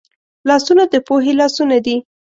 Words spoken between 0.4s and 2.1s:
لاسونه د پوهې لاسونه دي